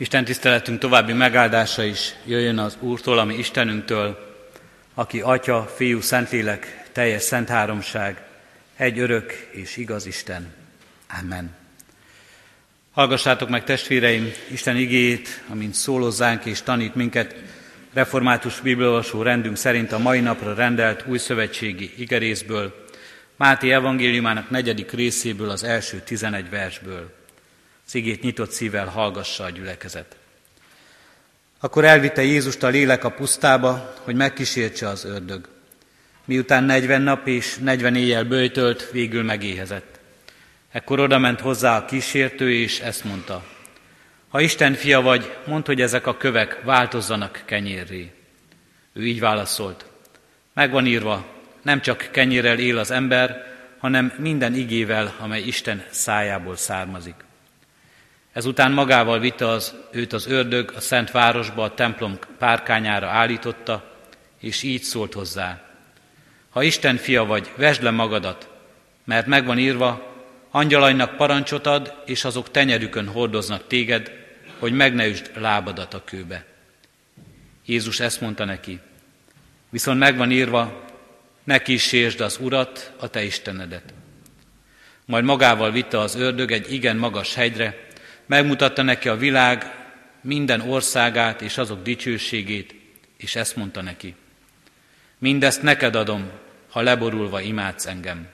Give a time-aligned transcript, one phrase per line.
[0.00, 4.36] Isten tiszteletünk további megáldása is jöjjön az Úrtól, ami Istenünktől,
[4.94, 8.22] aki Atya, Fiú, Szentlélek, teljes szent háromság,
[8.76, 10.54] egy örök és igaz Isten.
[11.20, 11.54] Amen.
[12.92, 17.34] Hallgassátok meg testvéreim Isten igéjét, amint szólozzánk és tanít minket
[17.92, 22.86] református bibliolvasó rendünk szerint a mai napra rendelt új szövetségi igerészből,
[23.36, 27.17] Máté evangéliumának negyedik részéből az első tizenegy versből.
[27.88, 30.16] Szigét nyitott szívvel hallgassa a gyülekezet.
[31.60, 35.48] Akkor elvitte Jézust a lélek a pusztába, hogy megkísértse az ördög.
[36.24, 40.00] Miután negyven nap és negyven éjjel bőjtölt, végül megéhezett.
[40.72, 43.44] Ekkor oda ment hozzá a kísértő, és ezt mondta.
[44.28, 48.12] Ha Isten fia vagy, mondd, hogy ezek a kövek változzanak kenyérré.
[48.92, 49.84] Ő így válaszolt.
[50.52, 51.26] Megvan írva,
[51.62, 57.26] nem csak kenyérrel él az ember, hanem minden igével, amely Isten szájából származik.
[58.38, 63.84] Ezután magával vitte az, őt az ördög a szent városba, a templom párkányára állította,
[64.40, 65.60] és így szólt hozzá.
[66.50, 68.48] Ha Isten fia vagy, vesd le magadat,
[69.04, 70.16] mert megvan írva,
[70.50, 74.12] angyalainak parancsot ad, és azok tenyerükön hordoznak téged,
[74.58, 76.44] hogy meg ne üsd lábadat a kőbe.
[77.66, 78.80] Jézus ezt mondta neki,
[79.70, 80.84] viszont megvan írva,
[81.44, 83.94] ne kísérsd az Urat, a te Istenedet.
[85.04, 87.86] Majd magával vitte az ördög egy igen magas hegyre,
[88.28, 89.74] megmutatta neki a világ
[90.20, 92.74] minden országát és azok dicsőségét,
[93.16, 94.14] és ezt mondta neki.
[95.18, 96.30] Mindezt neked adom,
[96.70, 98.28] ha leborulva imádsz engem.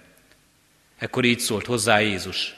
[0.98, 2.55] Ekkor így szólt hozzá Jézus.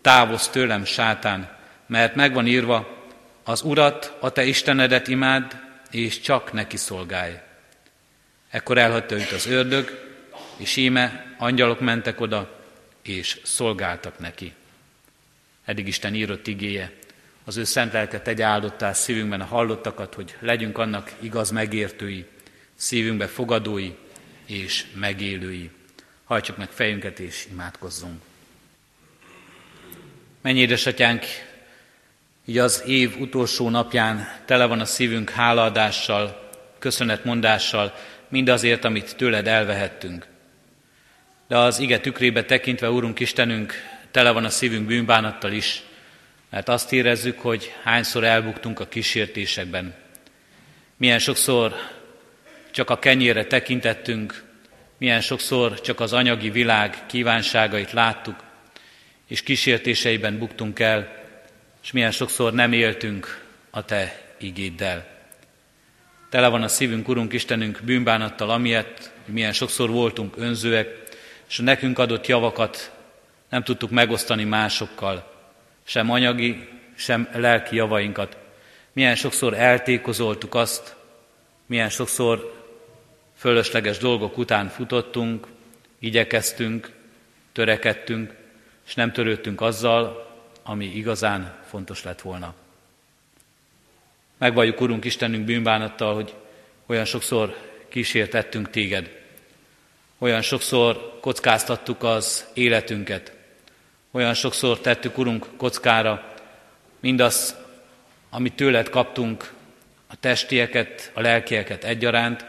[0.00, 1.56] Távozz tőlem, sátán,
[1.86, 3.04] mert megvan írva,
[3.44, 7.34] az Urat, a te Istenedet imád, és csak neki szolgálj.
[8.50, 10.14] Ekkor elhagyta őt az ördög,
[10.56, 12.60] és íme angyalok mentek oda,
[13.02, 14.52] és szolgáltak neki.
[15.64, 16.92] Eddig Isten írott igéje,
[17.44, 22.26] az ő szent lelket tegye áldottá szívünkben a hallottakat, hogy legyünk annak igaz megértői,
[22.74, 23.92] szívünkbe fogadói
[24.46, 25.70] és megélői.
[26.24, 28.22] Hajtsuk meg fejünket és imádkozzunk.
[30.40, 31.24] Mennyi édesatyánk,
[32.44, 37.94] így az év utolsó napján tele van a szívünk hálaadással, köszönetmondással,
[38.28, 40.26] mindazért, amit tőled elvehettünk.
[41.48, 43.74] De az ige tükrébe tekintve, Úrunk Istenünk,
[44.14, 45.82] tele van a szívünk bűnbánattal is,
[46.50, 49.94] mert azt érezzük, hogy hányszor elbuktunk a kísértésekben.
[50.96, 51.74] Milyen sokszor
[52.70, 54.44] csak a kenyére tekintettünk,
[54.98, 58.36] milyen sokszor csak az anyagi világ kívánságait láttuk,
[59.28, 61.24] és kísértéseiben buktunk el,
[61.82, 65.06] és milyen sokszor nem éltünk a Te igéddel.
[66.30, 68.84] Tele van a szívünk, Urunk Istenünk, bűnbánattal, hogy
[69.34, 70.88] milyen sokszor voltunk önzőek,
[71.48, 72.93] és a nekünk adott javakat
[73.54, 75.32] nem tudtuk megosztani másokkal,
[75.84, 78.36] sem anyagi, sem lelki javainkat.
[78.92, 80.96] Milyen sokszor eltékozoltuk azt,
[81.66, 82.64] milyen sokszor
[83.36, 85.46] fölösleges dolgok után futottunk,
[85.98, 86.90] igyekeztünk,
[87.52, 88.34] törekedtünk,
[88.86, 92.54] és nem törődtünk azzal, ami igazán fontos lett volna.
[94.38, 96.34] Megvalljuk, Urunk Istenünk bűnbánattal, hogy
[96.86, 97.56] olyan sokszor
[97.88, 99.22] kísértettünk téged,
[100.18, 103.33] olyan sokszor kockáztattuk az életünket,
[104.14, 106.34] olyan sokszor tettük, Urunk, kockára
[107.00, 107.56] mindaz,
[108.30, 109.52] amit tőled kaptunk,
[110.06, 112.44] a testieket, a lelkieket egyaránt,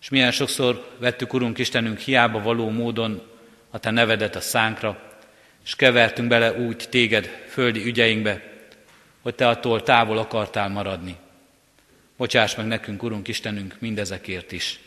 [0.00, 3.22] és milyen sokszor vettük, Urunk Istenünk, hiába való módon
[3.70, 5.02] a Te nevedet a szánkra,
[5.64, 8.42] és kevertünk bele úgy téged földi ügyeinkbe,
[9.22, 11.16] hogy Te attól távol akartál maradni.
[12.16, 14.80] Bocsáss meg nekünk, Urunk Istenünk, mindezekért is.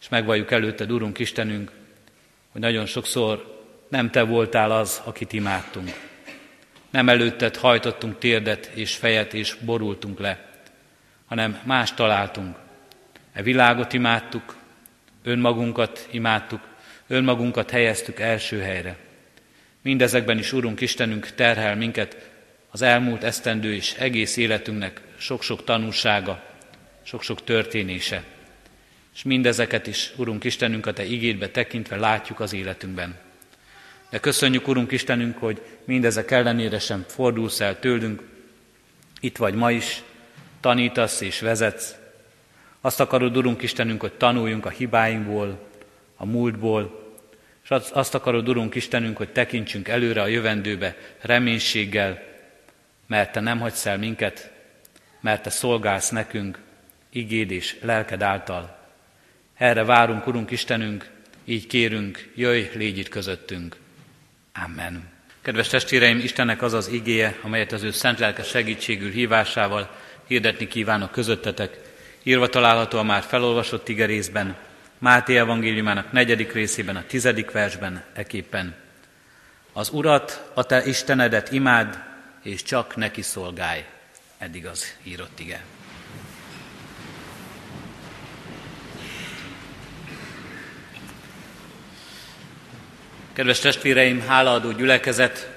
[0.00, 1.70] És megvalljuk előtted, Urunk Istenünk,
[2.52, 3.53] hogy nagyon sokszor
[3.94, 5.90] nem Te voltál az, akit imádtunk.
[6.90, 10.44] Nem előtted hajtottunk térdet és fejet és borultunk le,
[11.26, 12.56] hanem más találtunk.
[13.32, 14.56] E világot imádtuk,
[15.22, 16.60] önmagunkat imádtuk,
[17.06, 18.96] önmagunkat helyeztük első helyre.
[19.82, 22.30] Mindezekben is, Urunk Istenünk, terhel minket
[22.70, 26.42] az elmúlt esztendő és egész életünknek sok-sok tanúsága,
[27.02, 28.22] sok-sok történése.
[29.14, 33.23] És mindezeket is, Urunk Istenünk, a Te igédbe tekintve látjuk az életünkben.
[34.10, 38.22] De köszönjük, Urunk Istenünk, hogy mindezek ellenére sem fordulsz el tőlünk.
[39.20, 40.02] Itt vagy ma is,
[40.60, 41.94] tanítasz és vezetsz.
[42.80, 45.68] Azt akarod, Urunk Istenünk, hogy tanuljunk a hibáinkból,
[46.16, 47.02] a múltból,
[47.64, 52.22] és azt akarod, Urunk Istenünk, hogy tekintsünk előre a jövendőbe reménységgel,
[53.06, 54.52] mert Te nem hagysz el minket,
[55.20, 56.58] mert Te szolgálsz nekünk,
[57.10, 58.78] igéd és lelked által.
[59.54, 61.10] Erre várunk, Urunk Istenünk,
[61.44, 63.76] így kérünk, jöjj, légy itt közöttünk.
[64.62, 65.08] Amen.
[65.42, 69.90] Kedves testvéreim, Istennek az az igéje, amelyet az ő szent lelke segítségül hívásával
[70.26, 71.78] hirdetni kívánok közöttetek,
[72.22, 74.56] írva található a már felolvasott igerészben,
[74.98, 78.74] Máté evangéliumának negyedik részében, a tizedik versben, eképpen.
[79.72, 82.02] Az Urat, a te Istenedet imád,
[82.42, 83.84] és csak neki szolgálj.
[84.38, 85.64] Eddig az írott ige.
[93.34, 95.50] Kedves testvéreim, hálaadó gyülekezet!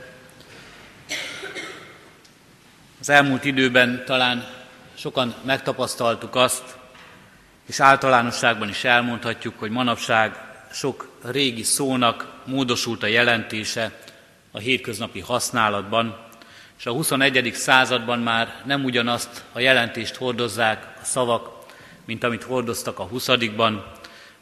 [2.99, 4.47] Az elmúlt időben talán
[4.93, 6.63] sokan megtapasztaltuk azt,
[7.67, 10.35] és általánosságban is elmondhatjuk, hogy manapság
[10.71, 13.91] sok régi szónak módosult a jelentése
[14.51, 16.17] a hétköznapi használatban,
[16.77, 17.51] és a 21.
[17.53, 21.65] században már nem ugyanazt a jelentést hordozzák a szavak,
[22.05, 23.29] mint amit hordoztak a 20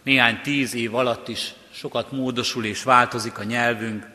[0.04, 4.08] Néhány tíz év alatt is sokat módosul és változik a nyelvünk,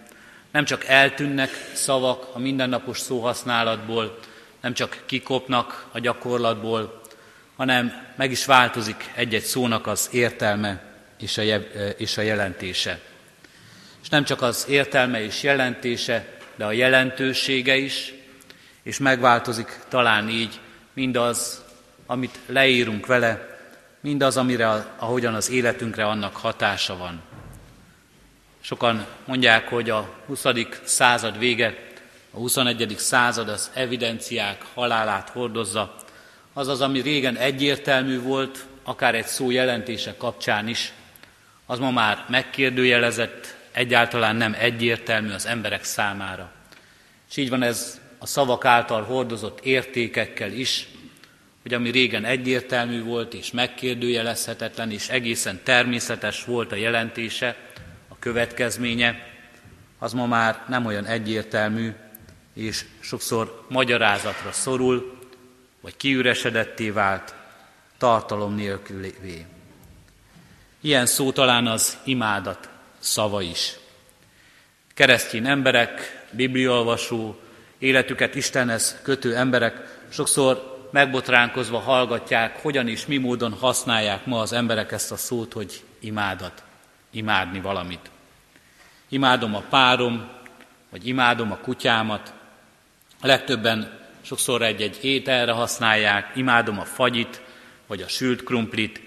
[0.51, 4.19] nem csak eltűnnek szavak a mindennapos szóhasználatból,
[4.61, 7.01] nem csak kikopnak a gyakorlatból,
[7.57, 10.83] hanem meg is változik egy-egy szónak az értelme
[11.19, 11.43] és a,
[11.97, 13.01] és a jelentése.
[14.03, 18.13] És nem csak az értelme és jelentése, de a jelentősége is,
[18.83, 20.61] és megváltozik talán így
[20.93, 21.65] mindaz,
[22.07, 23.59] amit leírunk vele,
[24.01, 27.23] mindaz, amire, ahogyan az életünkre annak hatása van.
[28.61, 30.45] Sokan mondják, hogy a 20.
[30.85, 31.79] század vége,
[32.31, 32.95] a 21.
[32.99, 35.95] század az evidenciák halálát hordozza,
[36.53, 40.93] azaz, ami régen egyértelmű volt, akár egy szó jelentése kapcsán is,
[41.67, 46.51] az ma már megkérdőjelezett, egyáltalán nem egyértelmű az emberek számára.
[47.31, 50.89] És így van ez a szavak által hordozott értékekkel is,
[51.63, 57.57] hogy ami régen egyértelmű volt és megkérdőjelezhetetlen és egészen természetes volt a jelentése,
[58.21, 59.29] következménye,
[59.99, 61.93] az ma már nem olyan egyértelmű,
[62.55, 65.19] és sokszor magyarázatra szorul,
[65.81, 67.35] vagy kiüresedetté vált,
[67.99, 69.47] tartalom nélkülévé.
[70.81, 72.69] Ilyen szó talán az imádat
[72.99, 73.77] szava is.
[74.95, 77.41] Keresztény emberek, bibliolvasó,
[77.79, 84.93] életüket Istenhez kötő emberek sokszor megbotránkozva hallgatják, hogyan és mi módon használják ma az emberek
[84.93, 86.63] ezt a szót, hogy imádat
[87.11, 88.11] imádni valamit.
[89.09, 90.29] Imádom a párom,
[90.91, 92.33] vagy imádom a kutyámat.
[93.21, 97.43] Legtöbben sokszor egy-egy ételre használják, imádom a fagyit,
[97.87, 99.01] vagy a sült krumplit.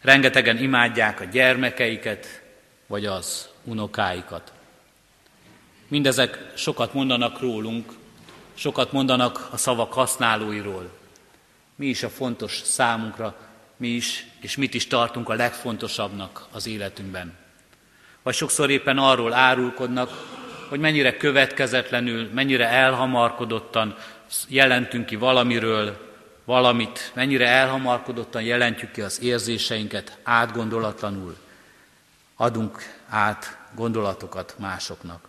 [0.00, 2.42] Rengetegen imádják a gyermekeiket,
[2.86, 4.52] vagy az unokáikat.
[5.88, 7.92] Mindezek sokat mondanak rólunk,
[8.54, 10.90] sokat mondanak a szavak használóiról.
[11.74, 13.36] Mi is a fontos számunkra,
[13.80, 17.32] mi is, és mit is tartunk a legfontosabbnak az életünkben.
[18.22, 20.10] Vagy sokszor éppen arról árulkodnak,
[20.68, 23.96] hogy mennyire következetlenül, mennyire elhamarkodottan
[24.48, 26.08] jelentünk ki valamiről,
[26.44, 31.36] valamit, mennyire elhamarkodottan jelentjük ki az érzéseinket átgondolatlanul,
[32.36, 32.78] adunk
[33.08, 35.28] át gondolatokat másoknak.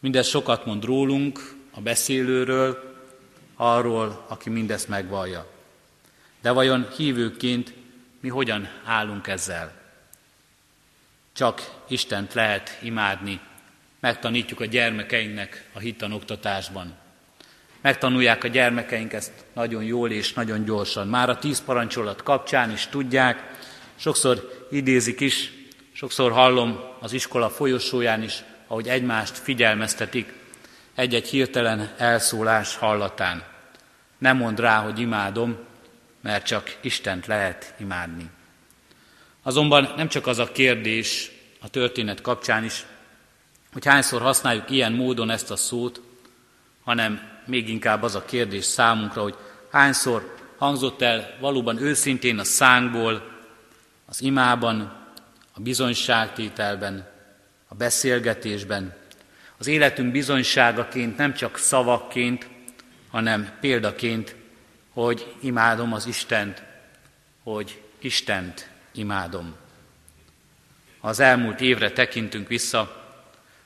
[0.00, 2.94] Mindez sokat mond rólunk, a beszélőről,
[3.56, 5.53] arról, aki mindezt megvallja.
[6.44, 7.74] De vajon hívőként
[8.20, 9.72] mi hogyan állunk ezzel?
[11.32, 13.40] Csak Istent lehet imádni.
[14.00, 16.94] Megtanítjuk a gyermekeinknek a hittanoktatásban.
[17.80, 21.08] Megtanulják a gyermekeink ezt nagyon jól és nagyon gyorsan.
[21.08, 23.58] Már a tíz parancsolat kapcsán is tudják,
[23.96, 25.52] sokszor idézik is,
[25.92, 30.32] sokszor hallom az iskola folyosóján is, ahogy egymást figyelmeztetik
[30.94, 33.42] egy-egy hirtelen elszólás hallatán.
[34.18, 35.72] Nem mond rá, hogy imádom,
[36.24, 38.30] mert csak Istent lehet imádni.
[39.42, 42.84] Azonban nem csak az a kérdés a történet kapcsán is,
[43.72, 46.00] hogy hányszor használjuk ilyen módon ezt a szót,
[46.84, 49.36] hanem még inkább az a kérdés számunkra, hogy
[49.70, 53.22] hányszor hangzott el valóban őszintén a szánkból,
[54.06, 54.80] az imában,
[55.52, 57.08] a bizonyságtételben,
[57.68, 58.96] a beszélgetésben,
[59.58, 62.48] az életünk bizonyságaként, nem csak szavakként,
[63.10, 64.42] hanem példaként,
[64.94, 66.62] hogy imádom az Istent,
[67.42, 69.54] hogy Istent imádom.
[71.00, 73.02] Az elmúlt évre tekintünk vissza,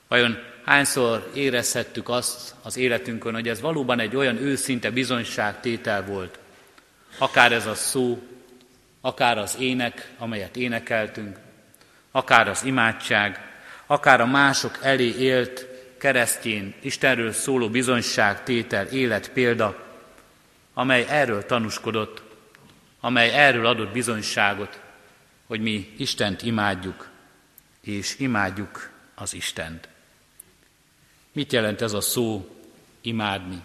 [0.08, 6.38] vajon hányszor érezhettük azt az életünkön, hogy ez valóban egy olyan őszinte bizonyságtétel volt,
[7.18, 8.22] akár ez a szó,
[9.00, 11.38] akár az ének, amelyet énekeltünk,
[12.10, 13.40] akár az imádság,
[13.86, 15.66] akár a mások elé élt
[15.98, 19.87] keresztjén, Istenről szóló bizonyságtétel, életpélda,
[20.78, 22.22] amely erről tanúskodott,
[23.00, 24.80] amely erről adott bizonyságot,
[25.46, 27.08] hogy mi Istent imádjuk,
[27.80, 29.88] és imádjuk az Istent.
[31.32, 32.56] Mit jelent ez a szó
[33.00, 33.62] imádni?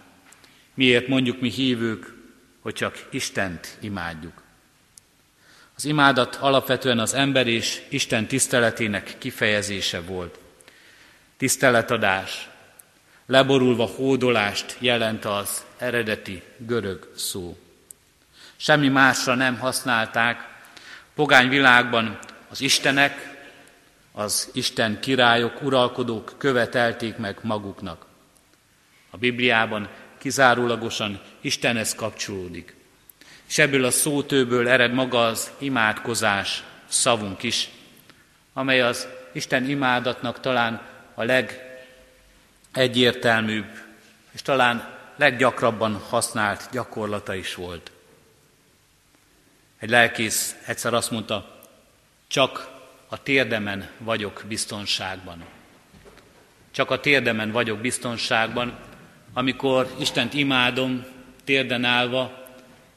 [0.73, 2.13] Miért mondjuk mi hívők,
[2.59, 4.43] hogy csak Istent imádjuk?
[5.75, 10.39] Az imádat alapvetően az ember és Isten tiszteletének kifejezése volt.
[11.37, 12.49] Tiszteletadás,
[13.25, 17.57] leborulva hódolást jelent az eredeti görög szó.
[18.55, 20.47] Semmi másra nem használták.
[21.15, 23.31] Pogány világban az istenek,
[24.11, 28.05] az Isten királyok, uralkodók követelték meg maguknak.
[29.09, 32.75] A Bibliában kizárólagosan Istenhez kapcsolódik.
[33.47, 37.69] És ebből a szótőből ered maga az imádkozás szavunk is,
[38.53, 40.81] amely az Isten imádatnak talán
[41.13, 41.23] a
[42.73, 43.65] legegyértelműbb
[44.31, 47.91] és talán leggyakrabban használt gyakorlata is volt.
[49.79, 51.61] Egy lelkész egyszer azt mondta,
[52.27, 52.69] csak
[53.09, 55.43] a térdemen vagyok biztonságban.
[56.71, 58.79] Csak a térdemen vagyok biztonságban,
[59.33, 61.05] amikor Istent imádom,
[61.43, 62.47] térden állva,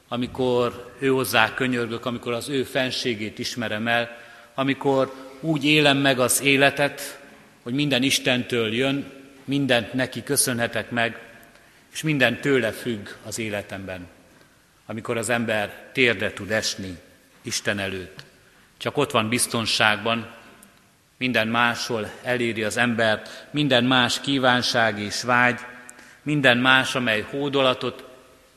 [0.07, 4.17] amikor ő hozzá könyörgök, amikor az ő fenségét ismerem el,
[4.53, 7.19] amikor úgy élem meg az életet,
[7.63, 9.16] hogy minden Istentől jön,
[9.47, 11.19] mindent neki köszönhetek meg,
[11.93, 14.07] és minden tőle függ az életemben.
[14.85, 16.97] Amikor az ember térde tud esni
[17.41, 18.23] Isten előtt.
[18.77, 20.35] Csak ott van biztonságban,
[21.17, 25.59] minden máshol eléri az embert, minden más kívánság és vágy,
[26.21, 28.03] minden más, amely hódolatot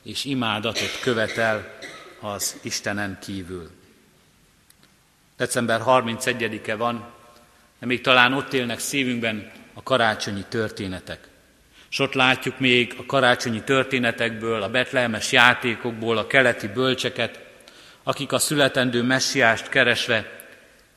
[0.03, 1.79] és imádatot követel
[2.21, 3.71] az Istenen kívül.
[5.37, 7.13] December 31-e van,
[7.79, 11.29] de még talán ott élnek szívünkben a karácsonyi történetek.
[11.91, 17.41] És ott látjuk még a karácsonyi történetekből, a betlehemes játékokból, a keleti bölcseket,
[18.03, 20.47] akik a születendő messiást keresve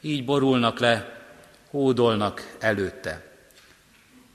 [0.01, 1.21] így borulnak le,
[1.69, 3.21] hódolnak előtte.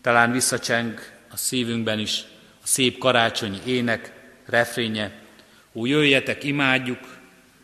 [0.00, 1.00] Talán visszacseng
[1.30, 2.24] a szívünkben is
[2.62, 4.12] a szép karácsonyi ének,
[4.46, 5.12] refrénye,
[5.72, 7.18] ó jöjjetek, imádjuk,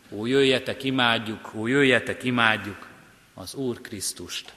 [0.09, 2.87] ó jöjjetek, imádjuk, ó jöjjetek, imádjuk
[3.33, 4.53] az Úr Krisztust.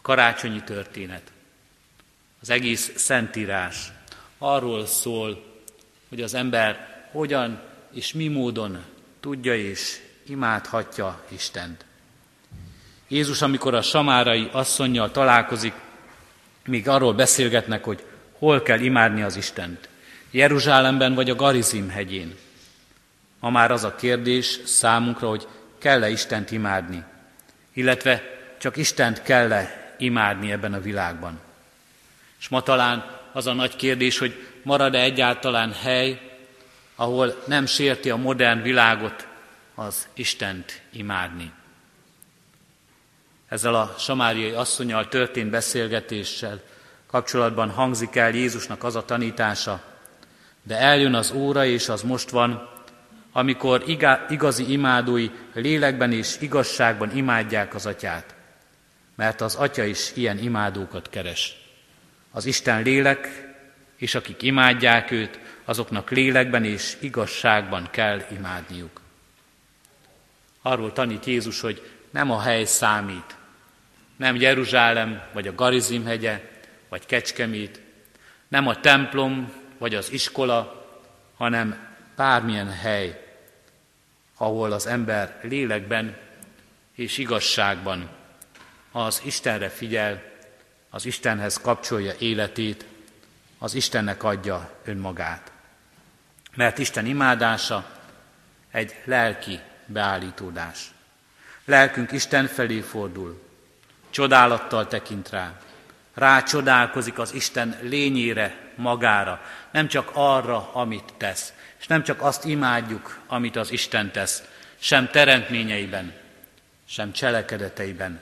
[0.00, 1.22] A karácsonyi történet,
[2.40, 3.92] az egész szentírás
[4.38, 5.44] arról szól,
[6.08, 7.60] hogy az ember hogyan
[7.92, 8.84] és mi módon
[9.20, 11.84] tudja és imádhatja Istent.
[13.08, 15.72] Jézus, amikor a samárai asszonynal találkozik,
[16.66, 19.88] még arról beszélgetnek, hogy hol kell imádni az Istent.
[20.30, 22.36] Jeruzsálemben vagy a Garizim hegyén.
[23.40, 27.04] Ma már az a kérdés számunkra, hogy kell-e Istent imádni,
[27.72, 28.22] illetve
[28.58, 31.40] csak Istent kell-e imádni ebben a világban.
[32.38, 36.30] És ma talán az a nagy kérdés, hogy marad-e egyáltalán hely,
[36.94, 39.26] ahol nem sérti a modern világot
[39.74, 41.52] az Istent imádni.
[43.48, 46.60] Ezzel a samáriai asszonyal történt beszélgetéssel
[47.06, 49.82] kapcsolatban hangzik el Jézusnak az a tanítása,
[50.62, 52.68] de eljön az óra, és az most van,
[53.32, 53.82] amikor
[54.28, 58.34] igazi imádói lélekben és igazságban imádják az atyát,
[59.20, 61.56] mert az atya is ilyen imádókat keres.
[62.30, 63.48] Az Isten lélek,
[63.96, 69.00] és akik imádják őt, azoknak lélekben és igazságban kell imádniuk.
[70.62, 73.36] Arról tanít Jézus, hogy nem a hely számít,
[74.16, 76.50] nem Jeruzsálem, vagy a Garizim hegye,
[76.88, 77.80] vagy Kecskemét,
[78.48, 80.86] nem a templom, vagy az iskola,
[81.36, 83.24] hanem bármilyen hely,
[84.36, 86.16] ahol az ember lélekben
[86.94, 88.18] és igazságban
[88.92, 90.22] az Istenre figyel,
[90.90, 92.84] az Istenhez kapcsolja életét,
[93.58, 95.52] az Istennek adja önmagát.
[96.54, 97.90] Mert Isten imádása
[98.70, 100.90] egy lelki beállítódás.
[101.64, 103.42] Lelkünk Isten felé fordul,
[104.10, 105.58] csodálattal tekint rá,
[106.14, 113.18] rácsodálkozik az Isten lényére, magára, nem csak arra, amit tesz, és nem csak azt imádjuk,
[113.26, 114.42] amit az Isten tesz,
[114.78, 116.12] sem teremtményeiben,
[116.88, 118.20] sem cselekedeteiben,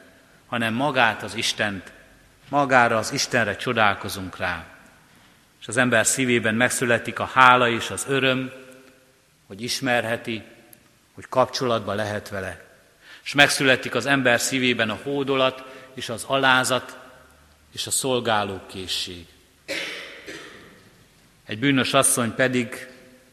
[0.49, 1.93] hanem magát az Istent,
[2.49, 4.67] magára az Istenre csodálkozunk rá.
[5.61, 8.53] És az ember szívében megszületik a hála és az öröm,
[9.47, 10.43] hogy ismerheti,
[11.15, 12.67] hogy kapcsolatba lehet vele.
[13.25, 15.65] És megszületik az ember szívében a hódolat
[15.95, 16.99] és az alázat
[17.73, 19.27] és a szolgálókészség.
[21.47, 22.89] Egy bűnös asszony pedig,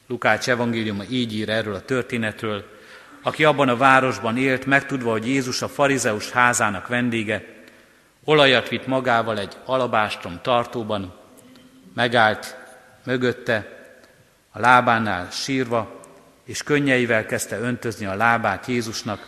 [0.08, 2.75] Lukács evangéliuma így ír erről a történetről,
[3.26, 7.46] aki abban a városban élt, megtudva, hogy Jézus a farizeus házának vendége,
[8.24, 11.16] olajat vitt magával egy alabástrom tartóban,
[11.94, 12.58] megállt
[13.04, 13.88] mögötte,
[14.52, 16.02] a lábánál sírva,
[16.44, 19.28] és könnyeivel kezdte öntözni a lábát Jézusnak,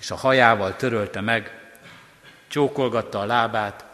[0.00, 1.72] és a hajával törölte meg,
[2.48, 3.84] csókolgatta a lábát,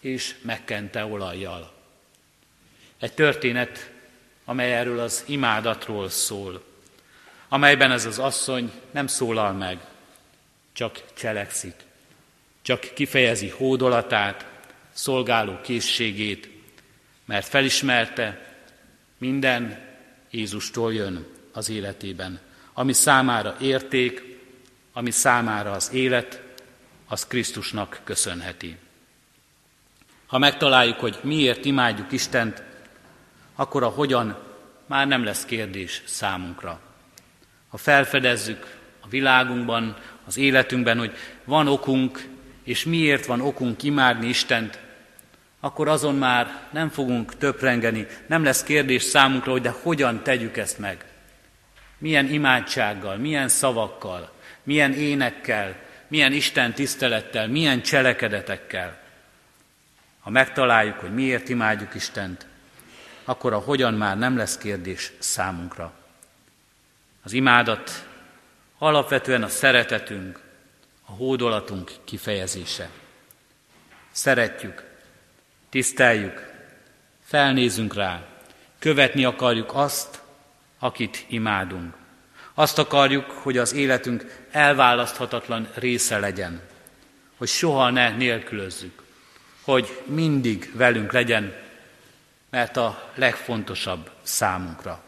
[0.00, 1.72] és megkente olajjal.
[2.98, 3.90] Egy történet,
[4.44, 6.71] amely erről az imádatról szól,
[7.52, 9.78] amelyben ez az asszony nem szólal meg,
[10.72, 11.74] csak cselekszik,
[12.62, 14.46] csak kifejezi hódolatát,
[14.92, 16.48] szolgáló készségét,
[17.24, 18.56] mert felismerte,
[19.18, 19.78] minden
[20.30, 22.40] Jézustól jön az életében.
[22.72, 24.38] Ami számára érték,
[24.92, 26.42] ami számára az élet,
[27.08, 28.76] az Krisztusnak köszönheti.
[30.26, 32.62] Ha megtaláljuk, hogy miért imádjuk Istent,
[33.54, 34.38] akkor a hogyan
[34.86, 36.80] már nem lesz kérdés számunkra.
[37.72, 42.28] Ha felfedezzük a világunkban, az életünkben, hogy van okunk,
[42.64, 44.78] és miért van okunk imádni Istent,
[45.60, 50.78] akkor azon már nem fogunk töprengeni, nem lesz kérdés számunkra, hogy de hogyan tegyük ezt
[50.78, 51.04] meg.
[51.98, 55.76] Milyen imádsággal, milyen szavakkal, milyen énekkel,
[56.08, 58.98] milyen Isten tisztelettel, milyen cselekedetekkel.
[60.20, 62.46] Ha megtaláljuk, hogy miért imádjuk Istent,
[63.24, 65.92] akkor a hogyan már nem lesz kérdés számunkra.
[67.22, 68.06] Az imádat
[68.78, 70.40] alapvetően a szeretetünk,
[71.04, 72.90] a hódolatunk kifejezése.
[74.10, 74.84] Szeretjük,
[75.70, 76.52] tiszteljük,
[77.24, 78.22] felnézünk rá,
[78.78, 80.20] követni akarjuk azt,
[80.78, 81.94] akit imádunk.
[82.54, 86.60] Azt akarjuk, hogy az életünk elválaszthatatlan része legyen,
[87.36, 89.02] hogy soha ne nélkülözzük,
[89.60, 91.54] hogy mindig velünk legyen,
[92.50, 95.02] mert a legfontosabb számunkra.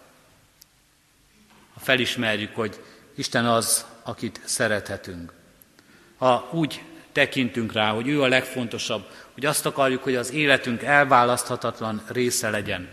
[1.84, 2.80] Felismerjük, hogy
[3.14, 5.32] Isten az, akit szerethetünk,
[6.16, 12.02] ha úgy tekintünk rá, hogy ő a legfontosabb, hogy azt akarjuk, hogy az életünk elválaszthatatlan
[12.08, 12.88] része legyen,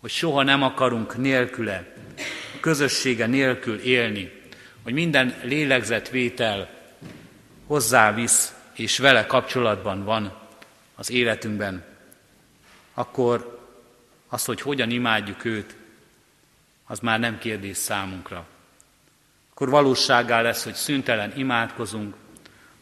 [0.00, 1.94] hogy soha nem akarunk nélküle,
[2.60, 4.32] közössége nélkül élni,
[4.82, 6.68] hogy minden lélegzetvétel
[7.66, 10.38] hozzávisz és vele kapcsolatban van
[10.94, 11.84] az életünkben,
[12.94, 13.66] akkor
[14.28, 15.76] az, hogy hogyan imádjuk őt,
[16.88, 18.46] az már nem kérdés számunkra.
[19.50, 22.14] Akkor valóságá lesz, hogy szüntelen imádkozunk,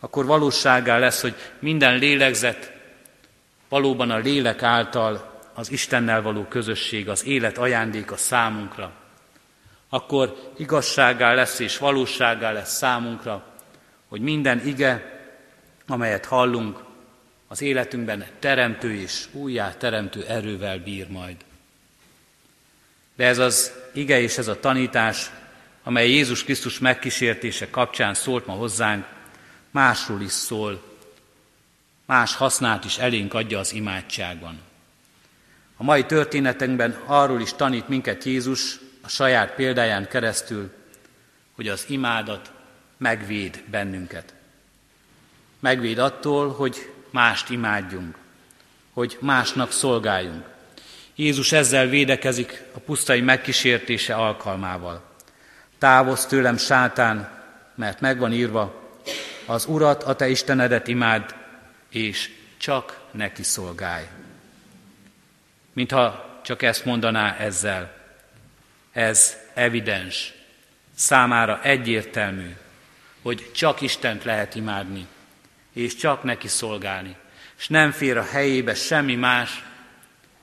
[0.01, 2.73] akkor valóságá lesz, hogy minden lélegzet
[3.69, 8.92] valóban a lélek által az Istennel való közösség, az élet ajándéka számunkra.
[9.88, 13.45] Akkor igazságá lesz és valóságá lesz számunkra,
[14.09, 15.21] hogy minden ige,
[15.87, 16.85] amelyet hallunk,
[17.49, 21.37] az életünkben teremtő és újjá teremtő erővel bír majd.
[23.16, 25.30] De ez az ige és ez a tanítás,
[25.82, 29.06] amely Jézus Krisztus megkísértése kapcsán szólt ma hozzánk,
[29.70, 30.82] másról is szól,
[32.04, 34.61] más hasznát is elénk adja az imádságban.
[35.76, 40.72] A mai történetünkben arról is tanít minket Jézus a saját példáján keresztül,
[41.54, 42.52] hogy az imádat
[42.96, 44.35] megvéd bennünket.
[45.59, 48.16] Megvéd attól, hogy mást imádjunk,
[48.92, 50.56] hogy másnak szolgáljunk.
[51.16, 55.02] Jézus ezzel védekezik a pusztai megkísértése alkalmával.
[55.79, 58.90] Távozz tőlem, sátán, mert megvan írva,
[59.46, 61.35] az Urat, a te Istenedet imád,
[61.90, 64.05] és csak neki szolgálj.
[65.72, 67.94] Mintha csak ezt mondaná ezzel.
[68.92, 70.33] Ez evidens,
[70.94, 72.57] számára egyértelmű,
[73.22, 75.07] hogy csak Istent lehet imádni,
[75.72, 77.16] és csak neki szolgálni,
[77.59, 79.64] és nem fér a helyébe semmi más,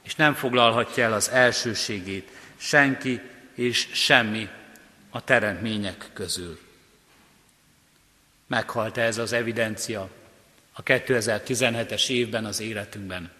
[0.04, 3.22] és nem foglalhatja el az elsőségét senki
[3.54, 4.50] és semmi
[5.10, 6.60] a teremtmények közül.
[8.48, 10.10] Meghalt ez az evidencia
[10.74, 13.32] a 2017-es évben az életünkben.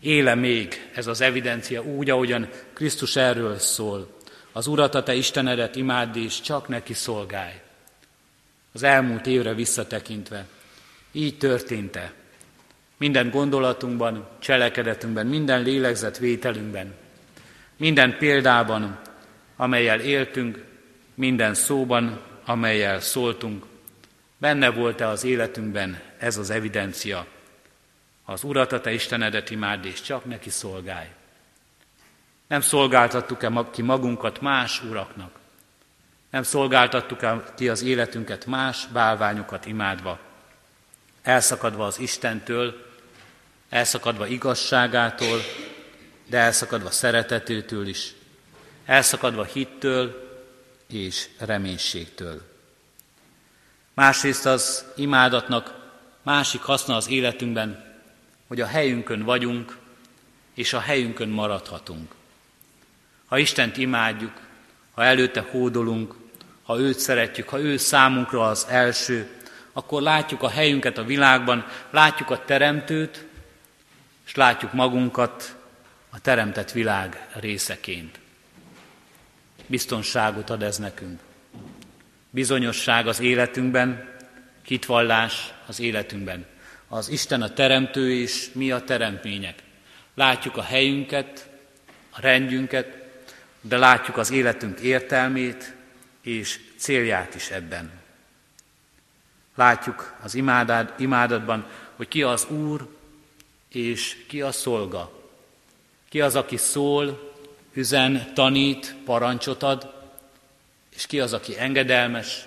[0.00, 4.18] Éle még ez az evidencia úgy, ahogyan Krisztus erről szól.
[4.52, 7.60] Az Urat, a te Istenedet imádd, és csak neki szolgálj.
[8.72, 10.46] Az elmúlt évre visszatekintve,
[11.12, 12.12] így történt-e?
[13.00, 16.94] Minden gondolatunkban, cselekedetünkben, minden lélegzett vételünkben,
[17.76, 19.00] minden példában,
[19.56, 20.64] amelyel éltünk,
[21.14, 23.64] minden szóban, amelyel szóltunk,
[24.38, 27.26] benne volt-e az életünkben ez az evidencia?
[28.24, 31.08] Az Urat, a Te Istenedet imád, és csak neki szolgálj.
[32.46, 35.38] Nem szolgáltattuk-e ki magunkat más uraknak?
[36.30, 40.18] Nem szolgáltattuk-e ki az életünket más bálványokat imádva?
[41.22, 42.88] elszakadva az Istentől,
[43.70, 45.40] elszakadva igazságától,
[46.26, 48.12] de elszakadva szeretetőtől is,
[48.84, 50.28] elszakadva hittől
[50.88, 52.42] és reménységtől.
[53.94, 55.74] Másrészt az imádatnak
[56.22, 57.98] másik haszna az életünkben,
[58.46, 59.76] hogy a helyünkön vagyunk,
[60.54, 62.14] és a helyünkön maradhatunk.
[63.26, 64.32] Ha Istent imádjuk,
[64.94, 66.14] ha előtte hódolunk,
[66.62, 69.30] ha őt szeretjük, ha ő számunkra az első,
[69.72, 73.24] akkor látjuk a helyünket a világban, látjuk a Teremtőt,
[74.30, 75.56] és látjuk magunkat
[76.10, 78.18] a teremtett világ részeként.
[79.66, 81.20] Biztonságot ad ez nekünk.
[82.30, 84.08] Bizonyosság az életünkben,
[84.66, 86.46] hitvallás az életünkben.
[86.88, 89.62] Az Isten a teremtő, és mi a teremtmények.
[90.14, 91.50] Látjuk a helyünket,
[92.10, 92.96] a rendjünket,
[93.60, 95.74] de látjuk az életünk értelmét
[96.22, 97.90] és célját is ebben.
[99.54, 100.34] Látjuk az
[100.96, 101.66] imádatban,
[101.96, 102.98] hogy ki az Úr
[103.78, 105.12] és ki a szolga.
[106.08, 107.32] Ki az, aki szól,
[107.72, 109.92] üzen, tanít, parancsot ad,
[110.94, 112.46] és ki az, aki engedelmes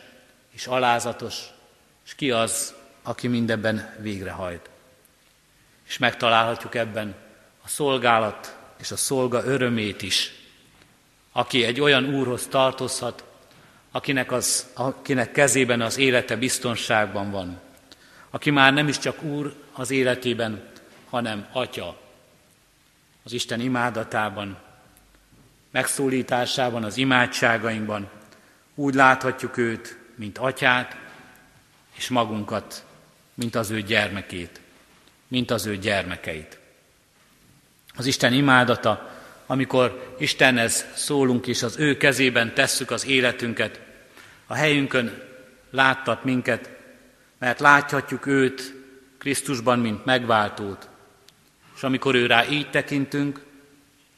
[0.51, 1.43] és alázatos,
[2.05, 4.69] és ki az, aki mindebben végrehajt.
[5.88, 7.15] És megtalálhatjuk ebben
[7.63, 10.33] a szolgálat és a szolga örömét is,
[11.31, 13.23] aki egy olyan úrhoz tartozhat,
[13.91, 17.59] akinek, az, akinek kezében az élete biztonságban van,
[18.29, 20.71] aki már nem is csak úr az életében,
[21.13, 21.97] hanem atya.
[23.23, 24.58] Az Isten imádatában,
[25.71, 28.10] megszólításában, az imádságainkban
[28.76, 30.97] úgy láthatjuk őt, mint atyát,
[31.95, 32.86] és magunkat,
[33.34, 34.62] mint az ő gyermekét,
[35.28, 36.60] mint az ő gyermekeit.
[37.95, 39.10] Az Isten imádata,
[39.45, 43.82] amikor Istenhez szólunk, és az ő kezében tesszük az életünket,
[44.47, 45.21] a helyünkön
[45.69, 46.69] láttat minket,
[47.38, 48.73] mert láthatjuk őt
[49.17, 50.91] Krisztusban, mint megváltót.
[51.75, 53.45] És amikor ő rá így tekintünk,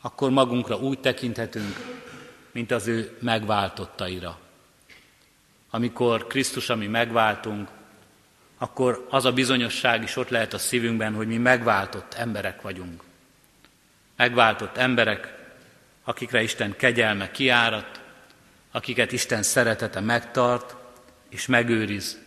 [0.02, 1.76] akkor magunkra úgy tekinthetünk,
[2.52, 4.40] mint az ő megváltottaira.
[5.70, 7.70] Amikor Krisztus, ami megváltunk,
[8.58, 13.04] akkor az a bizonyosság is ott lehet a szívünkben, hogy mi megváltott emberek vagyunk.
[14.16, 15.34] Megváltott emberek,
[16.04, 18.02] akikre Isten kegyelme kiárat,
[18.72, 20.76] akiket Isten szeretete megtart,
[21.30, 22.20] és megőriz,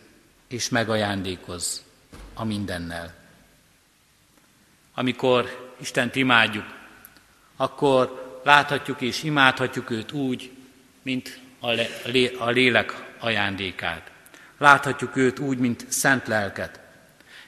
[0.47, 1.83] és megajándékoz
[2.33, 3.18] a mindennel.
[4.99, 6.65] Amikor Istent imádjuk,
[7.55, 10.51] akkor láthatjuk és imádhatjuk őt úgy,
[11.01, 11.71] mint a,
[12.03, 14.11] lé, a lélek ajándékát.
[14.57, 16.79] Láthatjuk őt úgy, mint szent lelket.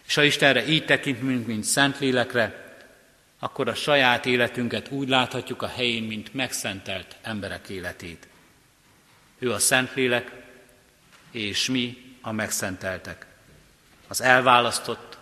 [0.07, 2.75] És ha Istenre így tekintünk, mint szent lélekre,
[3.39, 8.27] akkor a saját életünket úgy láthatjuk a helyén, mint megszentelt emberek életét.
[9.39, 10.31] Ő a Szentlélek,
[11.31, 13.25] és mi a megszenteltek.
[14.07, 15.17] Az elválasztott,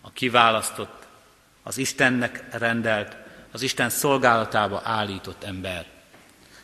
[0.00, 1.03] a kiválasztott,
[1.66, 3.16] az Istennek rendelt,
[3.50, 5.86] az Isten szolgálatába állított ember.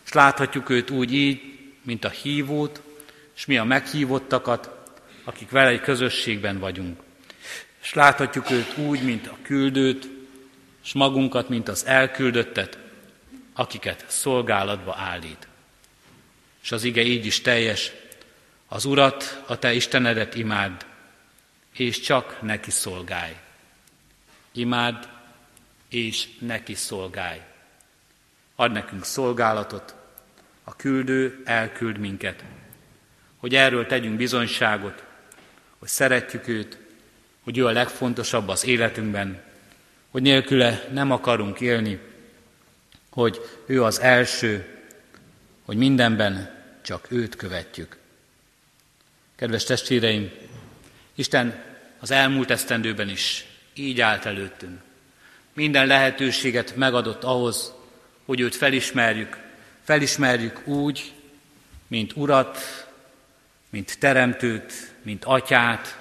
[0.04, 2.82] És láthatjuk őt úgy így, mint a hívót,
[3.36, 4.70] és mi a meghívottakat,
[5.24, 7.00] akik vele egy közösségben vagyunk.
[7.82, 10.08] És láthatjuk őt úgy, mint a küldőt,
[10.84, 12.78] és magunkat, mint az elküldöttet,
[13.54, 15.48] akiket szolgálatba állít.
[16.62, 17.92] És az ige így is teljes,
[18.68, 20.86] az Urat, a te Istenedet imád,
[21.72, 23.36] és csak neki szolgálj.
[24.52, 25.08] Imád,
[25.88, 27.40] és neki szolgálj.
[28.54, 29.94] Ad nekünk szolgálatot,
[30.64, 32.44] a küldő elküld minket,
[33.36, 35.04] hogy erről tegyünk bizonyságot,
[35.78, 36.78] hogy szeretjük őt,
[37.42, 39.42] hogy ő a legfontosabb az életünkben,
[40.10, 41.98] hogy nélküle nem akarunk élni,
[43.10, 44.78] hogy ő az első,
[45.64, 47.96] hogy mindenben csak őt követjük.
[49.36, 50.30] Kedves testvéreim,
[51.14, 51.62] Isten
[51.98, 53.46] az elmúlt esztendőben is
[53.81, 54.81] így állt előttünk.
[55.53, 57.73] Minden lehetőséget megadott ahhoz,
[58.25, 59.38] hogy őt felismerjük.
[59.83, 61.12] Felismerjük úgy,
[61.87, 62.59] mint Urat,
[63.71, 65.99] mint Teremtőt, mint Atyát,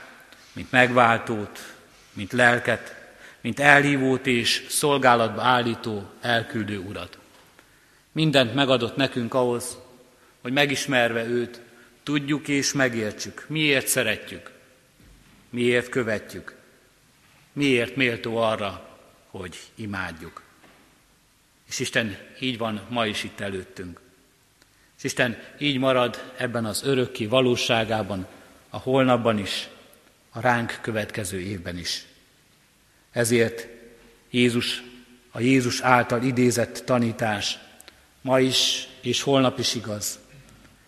[0.54, 1.74] mint Megváltót,
[2.14, 2.96] mint Lelket,
[3.42, 7.18] mint elhívót és szolgálatba állító, elküldő Urat.
[8.12, 9.78] Mindent megadott nekünk ahhoz,
[10.42, 11.62] hogy megismerve őt,
[12.04, 14.52] tudjuk és megértsük, miért szeretjük,
[15.50, 16.59] miért követjük,
[17.54, 20.42] miért méltó arra, hogy imádjuk.
[21.68, 24.00] És Isten így van ma is itt előttünk.
[24.98, 28.28] És Isten így marad ebben az örökké valóságában,
[28.70, 29.68] a holnapban is,
[30.30, 32.06] a ránk következő évben is.
[33.12, 33.68] Ezért
[34.30, 34.84] Jézus,
[35.32, 37.60] a Jézus által idézett tanítás
[38.22, 40.20] ma is és holnap is igaz.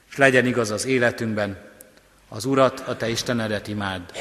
[0.10, 1.70] És legyen igaz az életünkben,
[2.28, 4.12] az Urat, a Te Istenedet imád,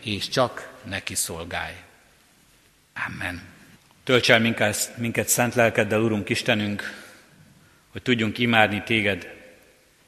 [0.00, 1.74] és csak neki szolgálj.
[3.06, 3.42] Amen.
[4.04, 6.82] Tölts el minket, minket szent lelkeddel, Urunk Istenünk,
[7.88, 9.34] hogy tudjunk imádni Téged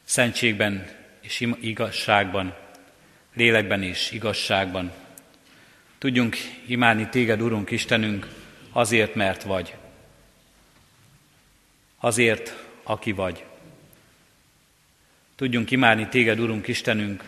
[0.05, 0.89] szentségben
[1.21, 2.57] és igazságban,
[3.35, 4.93] lélekben és igazságban.
[5.99, 8.29] Tudjunk imádni Téged, Urunk Istenünk,
[8.73, 9.75] azért, mert vagy.
[11.99, 13.45] Azért, aki vagy.
[15.37, 17.25] Tudjunk imádni Téged, Urunk Istenünk,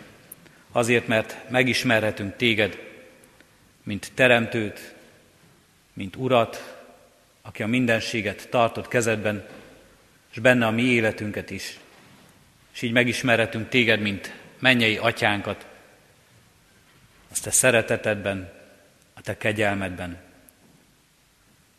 [0.73, 2.79] azért, mert megismerhetünk Téged,
[3.83, 4.95] mint Teremtőt,
[5.93, 6.85] mint Urat,
[7.43, 9.47] aki a mindenséget tartott kezedben,
[10.33, 11.79] és benne a mi életünket is.
[12.73, 15.67] És így megismerhetünk téged, mint mennyei atyánkat,
[17.31, 18.53] azt te szeretetedben,
[19.15, 20.21] a te kegyelmedben.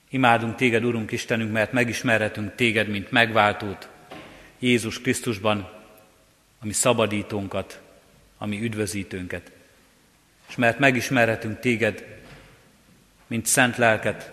[0.10, 3.90] Imádunk téged, Urunk Istenünk, mert megismerhetünk téged, mint megváltót
[4.60, 5.70] Jézus Krisztusban,
[6.60, 7.82] ami szabadítónkat,
[8.44, 9.52] ami üdvözítőnket.
[10.50, 12.06] És mert megismerhetünk téged,
[13.28, 14.32] mint szent lelket,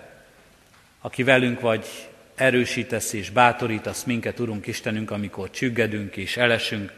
[1.01, 6.93] aki velünk vagy, erősítesz és bátorítasz minket, Urunk Istenünk, amikor csüggedünk és elesünk,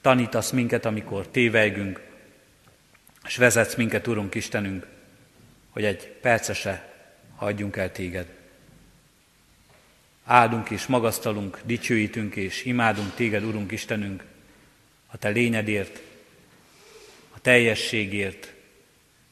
[0.00, 2.00] tanítasz minket, amikor tévejgünk,
[3.26, 4.86] és vezetsz minket, Urunk Istenünk,
[5.70, 6.92] hogy egy percese
[7.36, 8.26] hagyjunk el téged.
[10.24, 14.24] Áldunk és magasztalunk, dicsőítünk és imádunk téged, Urunk Istenünk,
[15.06, 16.06] a te lényedért,
[17.38, 18.54] a teljességért,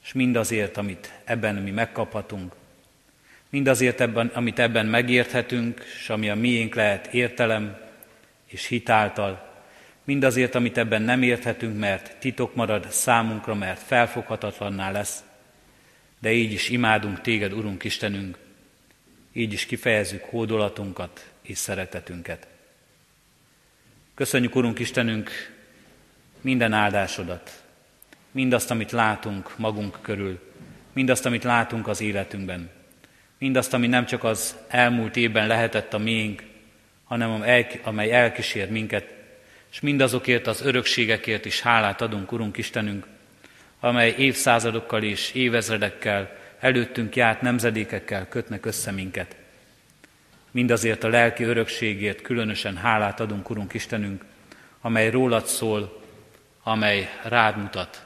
[0.05, 2.55] és mindazért, amit ebben mi megkaphatunk,
[3.51, 7.79] mindazért, ebben, amit ebben megérthetünk, és ami a miénk lehet értelem
[8.47, 9.55] és hitáltal,
[10.05, 15.25] mindazért, amit ebben nem érthetünk, mert titok marad számunkra, mert felfoghatatlanná lesz,
[16.19, 18.39] de így is imádunk téged, Urunk Istenünk,
[19.33, 22.47] így is kifejezzük hódolatunkat és szeretetünket.
[24.15, 25.31] Köszönjük, Urunk Istenünk,
[26.41, 27.65] minden áldásodat,
[28.37, 30.41] mindazt, amit látunk magunk körül,
[30.93, 32.71] mindazt, amit látunk az életünkben,
[33.39, 36.43] mindazt, ami nem csak az elmúlt évben lehetett a miénk,
[37.05, 37.45] hanem
[37.83, 39.15] amely elkísér minket,
[39.71, 43.07] és mindazokért az örökségekért is hálát adunk, Urunk Istenünk,
[43.81, 49.37] amely évszázadokkal és évezredekkel előttünk járt nemzedékekkel kötnek össze minket.
[50.51, 54.25] Mindazért a lelki örökségért különösen hálát adunk, Urunk Istenünk,
[54.81, 56.03] amely rólad szól,
[56.63, 58.06] amely rád mutat.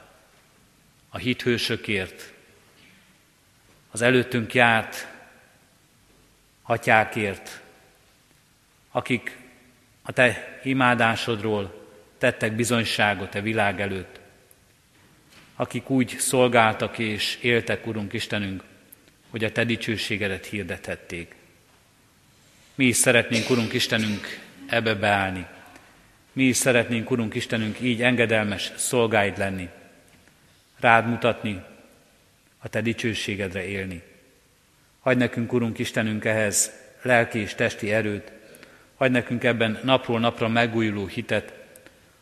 [1.13, 2.33] A hithősökért,
[3.91, 5.07] az előttünk járt
[6.61, 7.61] atyákért,
[8.91, 9.37] akik
[10.01, 14.19] a te imádásodról tettek bizonyságot a világ előtt,
[15.55, 18.63] akik úgy szolgáltak és éltek, Urunk Istenünk,
[19.29, 21.35] hogy a Te dicsőségedet hirdethették.
[22.75, 25.45] Mi is szeretnénk, Urunk Istenünk, ebbe beállni.
[26.33, 29.69] Mi is szeretnénk, Urunk Istenünk, így engedelmes szolgáid lenni,
[30.81, 31.63] rád mutatni,
[32.59, 34.01] a Te dicsőségedre élni.
[34.99, 38.31] Hagy nekünk, Urunk Istenünk, ehhez lelki és testi erőt,
[38.95, 41.53] hagy nekünk ebben napról napra megújuló hitet,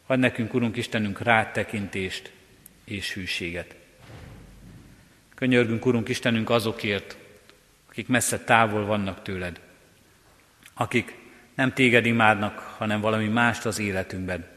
[0.06, 2.32] hagy nekünk, Urunk Istenünk, rád tekintést,
[2.84, 3.76] és hűséget.
[5.36, 7.18] Könyörgünk, Urunk Istenünk, azokért,
[7.90, 9.60] akik messze távol vannak tőled,
[10.74, 11.16] akik
[11.56, 14.48] nem téged imádnak, hanem valami mást az életünkben,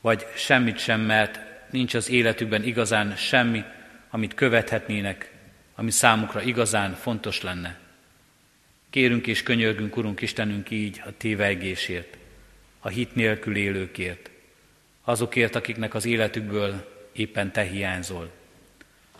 [0.00, 3.64] vagy semmit sem, mert nincs az életükben igazán semmi,
[4.10, 5.32] amit követhetnének,
[5.74, 7.78] ami számukra igazán fontos lenne.
[8.90, 12.16] Kérünk és könyörgünk, Urunk Istenünk, így a tévegésért,
[12.80, 14.30] a hit nélkül élőkért,
[15.04, 18.30] azokért, akiknek az életükből éppen Te hiányzol.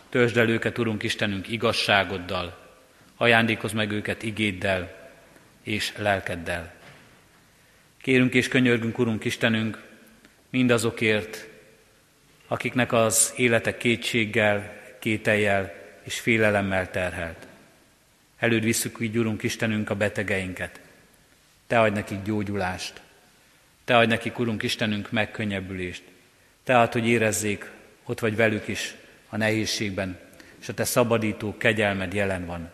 [0.09, 2.75] Törzsd el őket, Urunk Istenünk, igazságoddal,
[3.15, 5.09] ajándékozz meg őket igéddel
[5.63, 6.73] és lelkeddel.
[8.01, 9.81] Kérünk és könyörgünk, Urunk Istenünk,
[10.49, 11.47] mindazokért,
[12.51, 17.47] akiknek az élete kétséggel, kételjel és félelemmel terhelt.
[18.37, 20.79] Előd visszük így, Urunk Istenünk, a betegeinket.
[21.67, 23.01] Te adj nekik gyógyulást.
[23.85, 26.03] Te adj nekik, Urunk Istenünk, megkönnyebbülést.
[26.63, 27.71] Te add, hogy érezzék
[28.05, 28.95] ott vagy velük is
[29.29, 30.19] a nehézségben,
[30.61, 32.71] és a Te szabadító kegyelmed jelen van.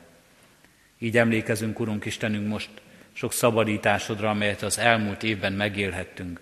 [0.97, 2.69] Így emlékezünk, Urunk Istenünk, most
[3.13, 6.39] sok szabadításodra, amelyet az elmúlt évben megélhettünk,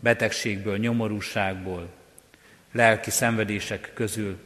[0.00, 1.95] betegségből, nyomorúságból,
[2.76, 4.36] lelki szenvedések közül.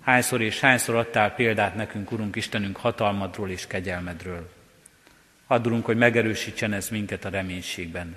[0.00, 4.50] Hányszor és hányszor adtál példát nekünk, Urunk Istenünk, hatalmadról és kegyelmedről.
[5.46, 8.16] Addulunk, hogy megerősítsen ez minket a reménységben.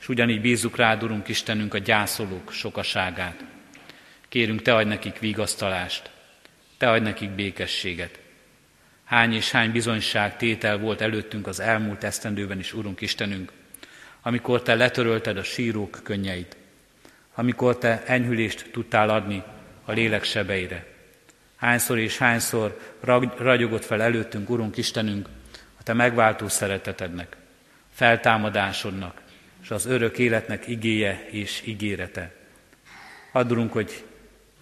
[0.00, 3.44] És ugyanígy bízzuk rád, Urunk Istenünk, a gyászolók sokaságát,
[4.28, 6.10] Kérünk, Te adj nekik vigasztalást,
[6.78, 8.18] Te adj nekik békességet.
[9.04, 13.52] Hány és hány bizonyság tétel volt előttünk az elmúlt esztendőben is, Urunk Istenünk,
[14.22, 16.56] amikor Te letörölted a sírók könnyeit,
[17.40, 19.42] amikor Te enyhülést tudtál adni
[19.84, 20.86] a lélek sebeire.
[21.56, 22.78] Hányszor és hányszor
[23.36, 25.28] ragyogott fel előttünk, Urunk Istenünk,
[25.78, 27.36] a Te megváltó szeretetednek,
[27.92, 29.22] feltámadásodnak,
[29.62, 32.34] és az örök életnek igéje és ígérete.
[33.32, 34.04] Addulunk, hogy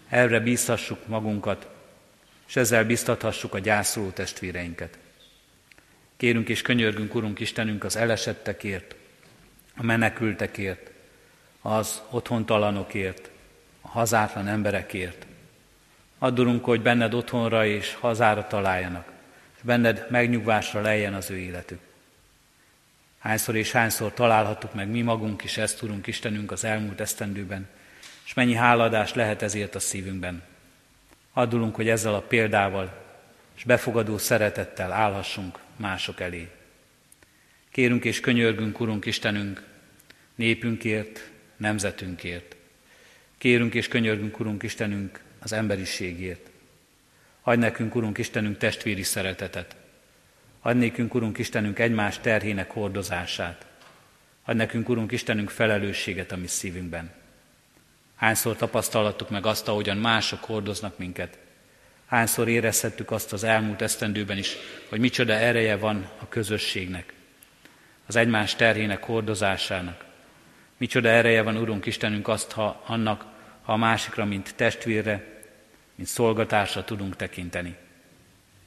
[0.09, 1.69] erre bízhassuk magunkat,
[2.49, 4.99] és ezzel biztathassuk a gyászoló testvéreinket.
[6.17, 8.97] Kérünk és könyörgünk, Urunk Istenünk, az elesettekért,
[9.77, 10.97] a menekültekért,
[11.63, 13.31] az otthontalanokért,
[13.81, 15.27] a hazátlan emberekért.
[16.19, 19.13] Addulunk, hogy benned otthonra és hazára találjanak.
[19.57, 21.81] és benned megnyugvásra lejjen az ő életük.
[23.19, 27.69] Hányszor és hányszor találhattuk meg mi magunk is ezt, Urunk Istenünk, az elmúlt esztendőben,
[28.25, 30.43] és mennyi háladás lehet ezért a szívünkben.
[31.33, 33.07] Addulunk, hogy ezzel a példával
[33.57, 36.51] és befogadó szeretettel állhassunk mások elé.
[37.71, 39.63] Kérünk és könyörgünk, Urunk Istenünk,
[40.35, 42.57] népünkért, nemzetünkért.
[43.39, 46.51] Kérünk és könyörgünk, Urunk Istenünk, az emberiségért.
[47.43, 49.77] Adj nekünk, Urunk Istenünk, testvéri szeretetet.
[50.61, 53.67] Adj nékünk, Urunk Istenünk, egymás terhének hordozását.
[54.45, 57.11] Adj nekünk, Urunk Istenünk, felelősséget a mi szívünkben.
[58.17, 61.39] Hányszor tapasztalhattuk meg azt, ahogyan mások hordoznak minket.
[62.07, 64.57] Hányszor érezhettük azt az elmúlt esztendőben is,
[64.89, 67.13] hogy micsoda ereje van a közösségnek,
[68.07, 70.05] az egymás terhének hordozásának.
[70.79, 73.25] Micsoda ereje van, Urunk Istenünk, azt, ha annak,
[73.63, 75.43] ha a másikra, mint testvérre,
[75.95, 77.77] mint szolgatásra tudunk tekinteni.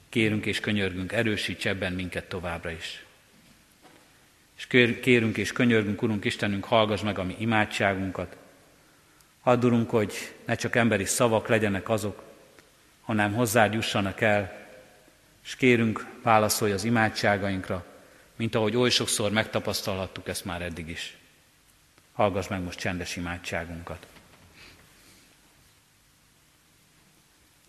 [0.09, 3.05] Kérünk és könyörgünk, erősíts ebben minket továbbra is.
[4.57, 4.67] És
[5.01, 8.37] kérünk és könyörgünk, Urunk Istenünk, hallgass meg a mi imádságunkat.
[9.41, 10.13] Hadd, Urunk, hogy
[10.45, 12.23] ne csak emberi szavak legyenek azok,
[13.01, 14.69] hanem hozzád jussanak el,
[15.43, 17.85] és kérünk, válaszolj az imádságainkra,
[18.35, 21.15] mint ahogy oly sokszor megtapasztalhattuk ezt már eddig is.
[22.21, 24.07] Hallgass meg most csendes imádságunkat.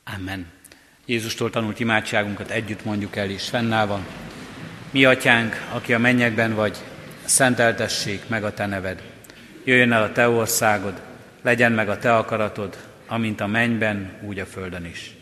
[0.05, 0.47] Amen.
[1.07, 4.07] Jézustól tanult imádságunkat együtt mondjuk el is fennállva.
[4.91, 6.77] Mi atyánk, aki a mennyekben vagy,
[7.25, 9.03] szenteltessék meg a te neved.
[9.65, 11.03] Jöjjön el a te országod,
[11.43, 15.15] legyen meg a te akaratod, amint a mennyben, úgy a földön is.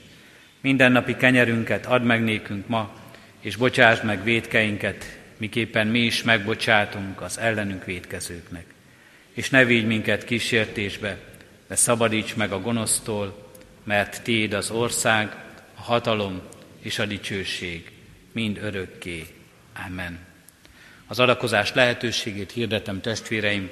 [0.61, 2.93] Mindennapi kenyerünket add meg nékünk ma,
[3.41, 8.79] és bocsásd meg védkeinket, miképpen mi is megbocsátunk az ellenünk védkezőknek.
[9.33, 11.19] És ne vigy minket kísértésbe,
[11.69, 13.53] de szabadíts meg a gonosztól,
[13.85, 15.37] mert Tiéd az ország,
[15.75, 16.43] a hatalom
[16.81, 17.93] és a dicsőség
[18.33, 19.27] mind örökké.
[19.87, 20.19] Amen.
[21.07, 23.71] Az adakozás lehetőségét hirdetem testvéreim,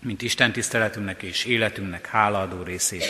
[0.00, 3.04] mint Isten tiszteletünknek és életünknek hálaadó részét.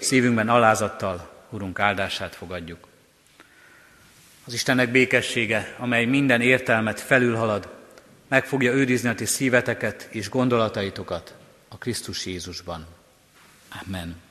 [0.00, 2.88] Szívünkben alázattal Urunk áldását fogadjuk.
[4.46, 7.73] Az Istennek békessége, amely minden értelmet felülhalad,
[8.28, 11.34] meg fogja őrizni a ti szíveteket és gondolataitokat
[11.68, 12.86] a Krisztus Jézusban.
[13.86, 14.23] Amen.